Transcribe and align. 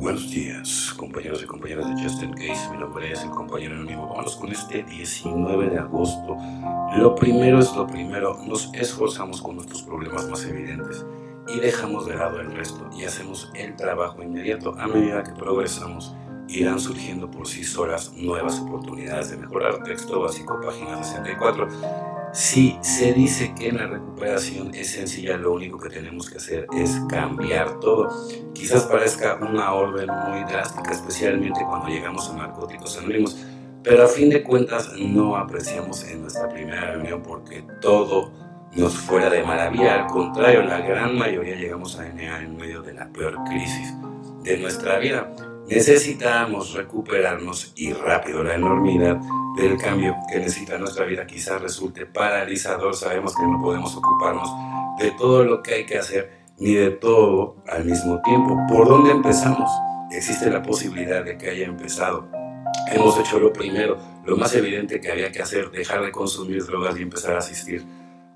Buenos 0.00 0.30
días, 0.30 0.94
compañeros 0.96 1.42
y 1.42 1.46
compañeras 1.46 1.88
de 1.88 2.00
Justin 2.00 2.32
Case. 2.32 2.70
Mi 2.70 2.78
nombre 2.78 3.10
es 3.10 3.20
el 3.24 3.30
compañero 3.30 3.74
anónimo. 3.74 4.14
Vamos 4.14 4.36
con 4.36 4.52
este 4.52 4.84
19 4.84 5.70
de 5.70 5.78
agosto. 5.78 6.36
Lo 6.96 7.16
primero 7.16 7.58
es 7.58 7.74
lo 7.74 7.84
primero. 7.84 8.38
Nos 8.46 8.72
esforzamos 8.74 9.42
con 9.42 9.56
nuestros 9.56 9.82
problemas 9.82 10.28
más 10.28 10.44
evidentes 10.44 11.04
y 11.48 11.58
dejamos 11.58 12.06
de 12.06 12.14
lado 12.14 12.40
el 12.40 12.52
resto 12.54 12.88
y 12.96 13.06
hacemos 13.06 13.50
el 13.56 13.74
trabajo 13.74 14.22
inmediato. 14.22 14.76
A 14.78 14.86
medida 14.86 15.24
que 15.24 15.32
progresamos, 15.32 16.14
irán 16.46 16.78
surgiendo 16.78 17.28
por 17.28 17.48
sí 17.48 17.64
solas 17.64 18.12
nuevas 18.12 18.60
oportunidades 18.60 19.30
de 19.30 19.38
mejorar. 19.38 19.82
Texto 19.82 20.20
básico, 20.20 20.60
página 20.60 21.02
64. 21.02 22.17
Si 22.32 22.78
se 22.82 23.12
dice 23.14 23.54
que 23.54 23.72
la 23.72 23.86
recuperación 23.86 24.74
es 24.74 24.92
sencilla, 24.92 25.36
lo 25.36 25.54
único 25.54 25.78
que 25.78 25.88
tenemos 25.88 26.28
que 26.28 26.36
hacer 26.36 26.66
es 26.76 27.00
cambiar 27.08 27.80
todo. 27.80 28.08
Quizás 28.54 28.84
parezca 28.84 29.36
una 29.36 29.72
orden 29.72 30.08
muy 30.28 30.44
drástica, 30.44 30.92
especialmente 30.92 31.60
cuando 31.64 31.88
llegamos 31.88 32.28
a 32.30 32.36
narcóticos 32.36 32.98
anónimos, 32.98 33.36
pero 33.82 34.04
a 34.04 34.08
fin 34.08 34.28
de 34.28 34.42
cuentas 34.42 34.92
no 34.98 35.36
apreciamos 35.36 36.04
en 36.04 36.22
nuestra 36.22 36.48
primera 36.48 36.92
reunión 36.92 37.22
porque 37.22 37.64
todo 37.80 38.30
nos 38.76 38.94
fuera 38.94 39.30
de 39.30 39.42
maravilla. 39.42 40.04
Al 40.04 40.06
contrario, 40.06 40.62
la 40.62 40.80
gran 40.80 41.16
mayoría 41.16 41.56
llegamos 41.56 41.98
a 41.98 42.08
NA 42.08 42.42
en 42.42 42.56
medio 42.56 42.82
de 42.82 42.92
la 42.92 43.08
peor 43.08 43.36
crisis 43.44 43.94
de 44.42 44.58
nuestra 44.58 44.98
vida. 44.98 45.30
Necesitamos 45.68 46.72
recuperarnos 46.72 47.72
y 47.76 47.92
rápido. 47.92 48.42
La 48.42 48.54
enormidad 48.54 49.20
del 49.56 49.76
cambio 49.76 50.16
que 50.30 50.38
necesita 50.38 50.78
nuestra 50.78 51.04
vida 51.04 51.26
quizás 51.26 51.60
resulte 51.60 52.06
paralizador. 52.06 52.96
Sabemos 52.96 53.36
que 53.36 53.42
no 53.42 53.60
podemos 53.60 53.94
ocuparnos 53.94 54.48
de 54.98 55.10
todo 55.12 55.44
lo 55.44 55.62
que 55.62 55.74
hay 55.74 55.86
que 55.86 55.98
hacer 55.98 56.38
ni 56.58 56.72
de 56.72 56.90
todo 56.92 57.56
al 57.68 57.84
mismo 57.84 58.20
tiempo. 58.22 58.56
¿Por 58.66 58.88
dónde 58.88 59.10
empezamos? 59.10 59.70
Existe 60.10 60.50
la 60.50 60.62
posibilidad 60.62 61.22
de 61.22 61.36
que 61.36 61.50
haya 61.50 61.66
empezado. 61.66 62.26
Hemos 62.90 63.18
hecho 63.18 63.38
lo 63.38 63.52
primero, 63.52 63.98
lo 64.24 64.36
más 64.38 64.54
evidente 64.54 65.00
que 65.00 65.12
había 65.12 65.30
que 65.30 65.42
hacer, 65.42 65.70
dejar 65.70 66.02
de 66.02 66.10
consumir 66.10 66.64
drogas 66.64 66.98
y 66.98 67.02
empezar 67.02 67.34
a 67.34 67.38
asistir 67.38 67.84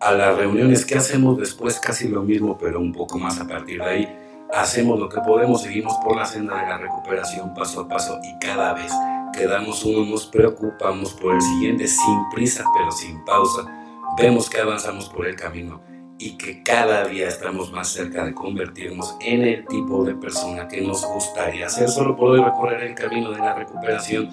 a 0.00 0.12
las 0.12 0.36
reuniones. 0.36 0.84
¿Qué 0.84 0.98
hacemos 0.98 1.38
después? 1.38 1.78
Casi 1.78 2.08
lo 2.08 2.22
mismo, 2.22 2.58
pero 2.58 2.80
un 2.80 2.92
poco 2.92 3.18
más 3.18 3.40
a 3.40 3.46
partir 3.46 3.78
de 3.78 3.88
ahí 3.88 4.29
hacemos 4.54 4.98
lo 4.98 5.08
que 5.08 5.20
podemos, 5.20 5.62
seguimos 5.62 5.94
por 6.04 6.16
la 6.16 6.24
senda 6.24 6.60
de 6.60 6.68
la 6.68 6.78
recuperación 6.78 7.54
paso 7.54 7.82
a 7.82 7.88
paso 7.88 8.18
y 8.22 8.38
cada 8.44 8.74
vez 8.74 8.92
que 9.32 9.46
damos 9.46 9.84
uno 9.84 10.04
nos 10.04 10.26
preocupamos 10.26 11.12
por 11.14 11.34
el 11.34 11.40
siguiente 11.40 11.86
sin 11.86 12.28
prisa 12.30 12.64
pero 12.76 12.90
sin 12.90 13.24
pausa. 13.24 13.64
Vemos 14.16 14.50
que 14.50 14.60
avanzamos 14.60 15.08
por 15.08 15.26
el 15.26 15.36
camino 15.36 15.80
y 16.18 16.36
que 16.36 16.62
cada 16.62 17.04
día 17.04 17.28
estamos 17.28 17.72
más 17.72 17.88
cerca 17.88 18.24
de 18.24 18.34
convertirnos 18.34 19.16
en 19.20 19.42
el 19.42 19.66
tipo 19.66 20.04
de 20.04 20.14
persona 20.14 20.68
que 20.68 20.80
nos 20.82 21.06
gustaría 21.06 21.68
ser 21.68 21.88
solo 21.88 22.16
poder 22.16 22.44
recorrer 22.44 22.82
el 22.82 22.94
camino 22.94 23.30
de 23.30 23.38
la 23.38 23.54
recuperación 23.54 24.28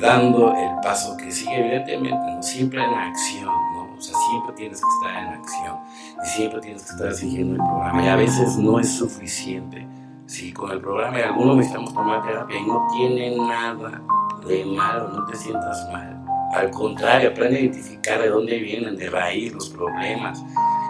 dando 0.00 0.54
el 0.54 0.80
paso 0.82 1.16
que 1.16 1.32
sigue 1.32 1.58
evidentemente, 1.58 2.32
¿no? 2.32 2.42
siempre 2.42 2.84
en 2.84 2.94
acción. 2.94 3.77
O 3.98 4.00
sea, 4.00 4.16
siempre 4.30 4.52
tienes 4.54 4.80
que 4.80 4.86
estar 4.88 5.24
en 5.24 5.40
acción 5.40 5.76
y 6.22 6.28
siempre 6.28 6.60
tienes 6.60 6.84
que 6.84 6.90
estar 6.92 7.14
siguiendo 7.14 7.54
el 7.54 7.68
programa 7.68 8.04
y 8.04 8.08
a 8.08 8.16
veces 8.16 8.56
no 8.56 8.78
es 8.78 8.96
suficiente. 8.96 9.88
Si 10.26 10.52
con 10.52 10.70
el 10.70 10.80
programa 10.80 11.18
y 11.18 11.22
algunos 11.22 11.56
necesitamos 11.56 11.92
tomar 11.92 12.22
terapia 12.24 12.60
y 12.60 12.66
no 12.66 12.86
tiene 12.96 13.36
nada 13.36 14.00
de 14.46 14.64
malo, 14.64 15.08
no 15.08 15.24
te 15.24 15.36
sientas 15.36 15.88
mal. 15.90 16.24
Al 16.52 16.70
contrario, 16.70 17.30
aprende 17.30 17.56
a 17.56 17.60
identificar 17.60 18.20
de 18.20 18.28
dónde 18.28 18.58
vienen, 18.58 18.96
de 18.96 19.10
raíz 19.10 19.52
los 19.52 19.68
problemas. 19.68 20.44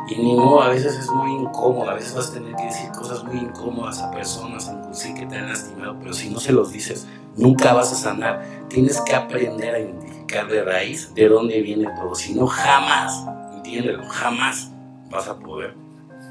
Y 0.08 0.16
ni 0.16 0.34
modo, 0.34 0.62
a 0.62 0.68
veces 0.68 0.98
es 0.98 1.10
muy 1.10 1.32
incómodo, 1.32 1.90
a 1.90 1.94
veces 1.94 2.14
vas 2.14 2.30
a 2.30 2.34
tener 2.34 2.54
que 2.56 2.64
decir 2.64 2.90
cosas 2.90 3.24
muy 3.24 3.38
incómodas 3.38 4.00
a 4.00 4.10
personas, 4.10 4.70
inclusive 4.72 5.20
que 5.20 5.26
te 5.26 5.36
han 5.36 5.48
lastimado, 5.48 5.96
pero 5.98 6.12
si 6.12 6.30
no 6.30 6.40
se 6.40 6.52
los 6.52 6.72
dices, 6.72 7.06
nunca 7.36 7.72
vas 7.72 7.92
a 7.92 7.96
sanar. 7.96 8.42
Tienes 8.68 9.00
que 9.02 9.14
aprender 9.14 9.74
a 9.74 9.78
identificar 9.78 10.07
de 10.28 10.62
raíz 10.62 11.14
de 11.14 11.26
dónde 11.26 11.62
viene 11.62 11.88
todo, 11.96 12.14
si 12.14 12.34
no, 12.34 12.46
jamás, 12.46 13.24
entiéndelo, 13.54 14.04
jamás 14.04 14.70
vas 15.10 15.26
a 15.26 15.38
poder 15.38 15.74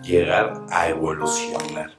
llegar 0.03 0.61
a 0.69 0.87
evolucionar. 0.87 1.97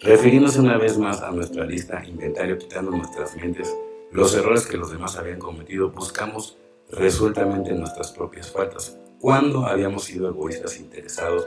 Refiriéndose 0.00 0.60
una 0.60 0.78
vez 0.78 0.96
más 0.96 1.20
a 1.20 1.30
nuestra 1.30 1.66
lista, 1.66 2.02
inventario, 2.06 2.56
quitando 2.56 2.90
nuestras 2.90 3.36
mentes 3.36 3.76
los 4.10 4.34
errores 4.34 4.66
que 4.66 4.78
los 4.78 4.90
demás 4.90 5.16
habían 5.16 5.38
cometido, 5.38 5.90
buscamos 5.90 6.56
resueltamente 6.90 7.72
nuestras 7.74 8.12
propias 8.12 8.50
faltas. 8.50 8.96
Cuando 9.20 9.66
habíamos 9.66 10.04
sido 10.04 10.28
egoístas, 10.28 10.78
interesados, 10.78 11.46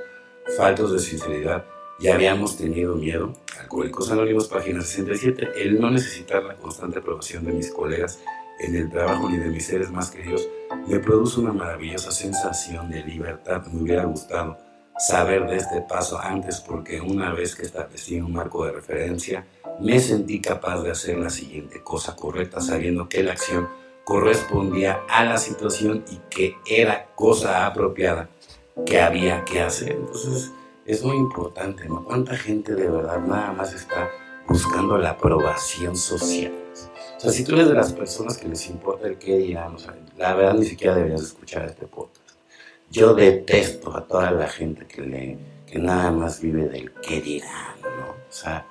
faltos 0.56 0.94
de 0.94 1.00
sinceridad 1.00 1.66
y 2.00 2.10
habíamos 2.10 2.58
tenido 2.58 2.96
miedo, 2.96 3.34
Alcohólicos 3.60 4.12
Anónimos, 4.12 4.48
página 4.48 4.82
67, 4.82 5.50
el 5.56 5.80
no 5.80 5.90
necesitar 5.90 6.44
la 6.44 6.56
constante 6.56 7.00
aprobación 7.00 7.46
de 7.46 7.54
mis 7.54 7.72
colegas 7.72 8.20
en 8.62 8.76
el 8.76 8.90
trabajo 8.90 9.30
ni 9.30 9.38
de 9.38 9.50
mis 9.50 9.66
seres 9.66 9.92
más 9.92 10.12
queridos, 10.12 10.48
me 10.88 11.00
produce 11.00 11.40
una 11.40 11.52
maravillosa 11.52 12.12
sensación 12.12 12.90
de 12.90 13.04
libertad. 13.04 13.66
Me 13.68 13.82
hubiera 13.82 14.06
gustado 14.06 14.58
saber 14.98 15.48
de 15.48 15.58
este 15.58 15.82
paso 15.82 16.20
antes 16.20 16.60
porque 16.60 17.02
una 17.02 17.34
vez 17.34 17.56
que 17.56 17.64
establecí 17.64 18.22
un 18.22 18.34
marco 18.34 18.66
de 18.66 18.74
referencia, 18.74 19.46
me 19.80 20.00
sentí 20.00 20.40
capaz 20.40 20.84
de 20.84 20.92
hacer 20.92 21.18
la 21.18 21.30
siguiente 21.30 21.82
cosa 21.82 22.16
correcta 22.16 22.62
sabiendo 22.62 23.10
que 23.10 23.24
la 23.24 23.32
acción 23.32 23.68
correspondía 24.04 25.02
a 25.10 25.24
la 25.26 25.38
situación 25.38 26.04
y 26.12 26.20
que 26.30 26.58
era 26.68 27.08
cosa 27.16 27.66
apropiada 27.66 28.30
que 28.86 29.02
había 29.02 29.44
que 29.44 29.62
hacer. 29.62 29.94
Entonces 29.94 30.52
es 30.86 31.04
muy 31.04 31.18
importante, 31.18 31.88
¿no? 31.88 32.04
¿Cuánta 32.04 32.36
gente 32.36 32.76
de 32.76 32.90
verdad 32.90 33.20
nada 33.20 33.54
más 33.54 33.74
está 33.74 34.10
buscando 34.48 34.98
la 34.98 35.12
aprobación 35.12 35.96
social? 35.96 36.54
O 37.22 37.24
sea, 37.26 37.34
si 37.34 37.44
tú 37.44 37.54
eres 37.54 37.68
de 37.68 37.76
las 37.76 37.94
personas 37.94 38.36
que 38.36 38.48
les 38.48 38.68
importa 38.68 39.08
el 39.08 39.20
qué 39.20 39.38
dirán, 39.38 39.76
o 39.76 39.78
sea, 39.78 39.94
la 40.18 40.34
verdad 40.34 40.56
ni 40.56 40.66
siquiera 40.66 40.96
deberías 40.96 41.22
escuchar 41.22 41.66
este 41.66 41.86
podcast. 41.86 42.32
Yo 42.90 43.14
detesto 43.14 43.96
a 43.96 44.08
toda 44.08 44.32
la 44.32 44.48
gente 44.48 44.88
que, 44.88 45.04
le, 45.04 45.38
que 45.68 45.78
nada 45.78 46.10
más 46.10 46.42
vive 46.42 46.68
del 46.68 46.92
qué 46.94 47.22
dirán, 47.22 47.80
¿no? 47.80 48.08
O 48.08 48.32
sea, 48.32 48.66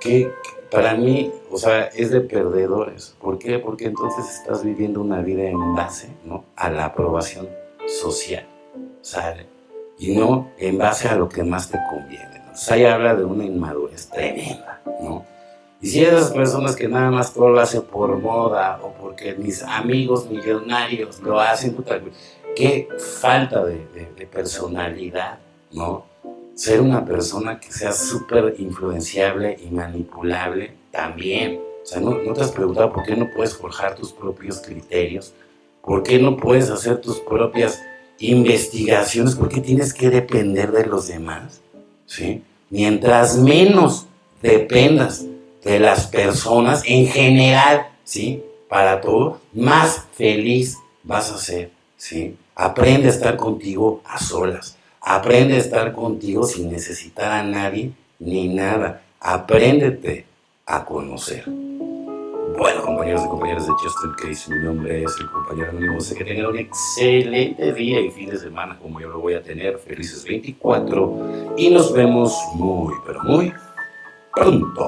que, 0.00 0.32
para 0.68 0.96
mí, 0.96 1.32
o 1.48 1.58
sea, 1.58 1.84
es 1.84 2.10
de 2.10 2.22
perdedores. 2.22 3.14
¿Por 3.20 3.38
qué? 3.38 3.60
Porque 3.60 3.84
entonces 3.84 4.34
estás 4.34 4.64
viviendo 4.64 5.00
una 5.00 5.22
vida 5.22 5.44
en 5.44 5.76
base, 5.76 6.08
¿no? 6.24 6.44
A 6.56 6.68
la 6.70 6.86
aprobación 6.86 7.48
social, 7.86 8.48
¿sale? 9.00 9.46
Y 9.96 10.16
no 10.16 10.50
en 10.58 10.76
base 10.76 11.06
a 11.06 11.14
lo 11.14 11.28
que 11.28 11.44
más 11.44 11.70
te 11.70 11.78
conviene. 11.88 12.42
¿no? 12.46 12.52
O 12.52 12.56
sea, 12.56 12.74
ahí 12.74 12.84
habla 12.84 13.14
de 13.14 13.24
una 13.24 13.44
inmadurez 13.44 14.08
tremenda, 14.08 14.82
¿no? 15.00 15.35
Y 15.80 15.88
si 15.88 16.02
esas 16.02 16.30
personas 16.30 16.74
que 16.74 16.88
nada 16.88 17.10
más 17.10 17.34
todo 17.34 17.50
lo 17.50 17.60
hacen 17.60 17.82
por 17.82 18.18
moda 18.18 18.80
o 18.82 18.92
porque 18.94 19.34
mis 19.34 19.62
amigos 19.62 20.28
millonarios 20.30 21.20
lo 21.20 21.38
hacen, 21.38 21.76
qué 22.54 22.88
falta 23.20 23.64
de, 23.64 23.78
personalidad, 24.32 25.38
¿no? 25.72 26.04
Ser 26.54 26.80
una 26.80 27.04
persona 27.04 27.60
que 27.60 27.70
sea 27.70 27.92
súper 27.92 28.54
influenciable 28.58 29.58
y 29.62 29.70
manipulable 29.70 30.72
también. 30.90 31.60
O 31.82 31.86
sea, 31.86 32.00
¿no, 32.00 32.14
¿no, 32.14 32.32
te 32.32 32.40
has 32.40 32.50
preguntado 32.50 32.92
por 32.92 33.04
qué 33.04 33.14
no 33.14 33.28
puedes 33.34 33.54
forjar 33.54 33.94
tus 33.94 34.12
propios 34.12 34.60
criterios? 34.60 35.34
¿Por 35.82 36.02
qué 36.02 36.18
no 36.18 36.36
puedes 36.36 36.70
hacer 36.70 37.00
tus 37.00 37.20
propias 37.20 37.82
investigaciones? 38.18 39.36
¿Por 39.36 39.50
qué 39.50 39.60
tienes 39.60 39.92
que 39.92 40.10
depender 40.10 40.72
de 40.72 40.86
los 40.86 41.06
demás? 41.08 41.60
¿Sí? 42.06 42.42
Mientras 42.70 43.38
menos 43.38 44.06
dependas 44.42 45.26
de 45.66 45.80
las 45.80 46.06
personas 46.06 46.84
en 46.86 47.08
general, 47.08 47.88
¿sí? 48.04 48.40
Para 48.68 49.00
todo, 49.00 49.40
más 49.52 50.06
feliz 50.12 50.78
vas 51.02 51.32
a 51.32 51.38
ser, 51.38 51.72
¿sí? 51.96 52.36
Aprende 52.54 53.08
a 53.08 53.10
estar 53.10 53.36
contigo 53.36 54.00
a 54.04 54.18
solas. 54.20 54.76
Aprende 55.00 55.54
a 55.54 55.58
estar 55.58 55.92
contigo 55.92 56.44
sin 56.44 56.70
necesitar 56.70 57.32
a 57.32 57.42
nadie 57.42 57.90
ni 58.20 58.46
nada. 58.46 59.02
Apréndete 59.18 60.24
a 60.66 60.84
conocer. 60.84 61.44
Bueno, 61.46 62.82
compañeros 62.82 63.22
y 63.24 63.28
compañeras 63.28 63.66
de 63.66 63.72
Justin 63.72 64.12
Case, 64.16 64.54
mi 64.54 64.64
nombre 64.64 65.02
es 65.02 65.12
el 65.18 65.28
compañero 65.30 65.70
anónimo. 65.70 66.00
Sé 66.00 66.14
que 66.14 66.24
tengan 66.24 66.46
un 66.46 66.58
excelente 66.58 67.72
día 67.72 68.00
y 68.00 68.10
fin 68.12 68.30
de 68.30 68.38
semana 68.38 68.78
como 68.80 69.00
yo 69.00 69.08
lo 69.08 69.18
voy 69.18 69.34
a 69.34 69.42
tener. 69.42 69.78
Felices 69.78 70.24
24 70.24 71.54
y 71.56 71.70
nos 71.70 71.92
vemos 71.92 72.32
muy, 72.54 72.94
pero 73.04 73.20
muy 73.24 73.52
pronto. 74.36 74.86